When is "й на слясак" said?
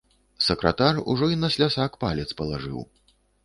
1.33-2.01